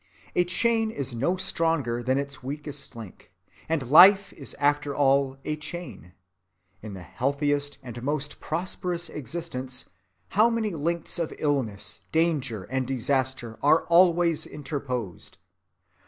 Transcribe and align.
A 0.35 0.43
chain 0.43 0.89
is 0.89 1.13
no 1.13 1.37
stronger 1.37 2.01
than 2.01 2.17
its 2.17 2.41
weakest 2.41 2.95
link, 2.95 3.31
and 3.69 3.91
life 3.91 4.33
is 4.33 4.55
after 4.55 4.95
all 4.95 5.37
a 5.45 5.55
chain. 5.55 6.13
In 6.81 6.95
the 6.95 7.03
healthiest 7.03 7.77
and 7.83 8.01
most 8.01 8.39
prosperous 8.39 9.09
existence, 9.09 9.85
how 10.29 10.49
many 10.49 10.71
links 10.71 11.19
of 11.19 11.31
illness, 11.37 11.99
danger, 12.11 12.63
and 12.63 12.87
disaster 12.87 13.59
are 13.61 13.83
always 13.89 14.47
interposed? 14.47 15.37